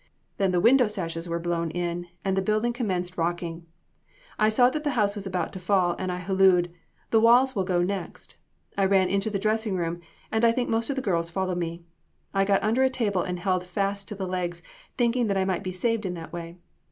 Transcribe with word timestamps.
Then 0.37 0.49
the 0.51 0.59
window 0.59 0.87
sashes 0.87 1.29
were 1.29 1.37
blown 1.37 1.69
in, 1.69 2.07
and 2.25 2.35
the 2.35 2.41
building 2.41 2.73
commenced 2.73 3.19
rocking. 3.19 3.67
I 4.39 4.49
saw 4.49 4.71
that 4.71 4.83
the 4.83 4.89
house 4.97 5.13
was 5.13 5.27
about 5.27 5.53
to 5.53 5.59
fall, 5.59 5.95
and 5.99 6.11
I 6.11 6.17
hallooed: 6.17 6.73
'The 7.11 7.19
walls 7.19 7.55
will 7.55 7.63
go 7.65 7.83
next.' 7.83 8.35
I 8.75 8.85
ran 8.85 9.19
to 9.19 9.29
the 9.29 9.37
dressing 9.37 9.75
room, 9.75 10.01
and 10.31 10.43
I 10.43 10.53
think 10.53 10.69
most 10.69 10.89
of 10.89 10.95
the 10.95 11.03
girls 11.03 11.29
followed 11.29 11.59
me. 11.59 11.83
I 12.33 12.45
got 12.45 12.63
under 12.63 12.81
a 12.81 12.89
table 12.89 13.21
and 13.21 13.37
held 13.37 13.63
fast 13.63 14.07
to 14.07 14.15
the 14.15 14.25
legs, 14.25 14.63
thinking 14.97 15.27
that 15.27 15.37
I 15.37 15.45
might 15.45 15.61
be 15.61 15.71
saved 15.71 16.03
in 16.07 16.15
that 16.15 16.33
way. 16.33 16.57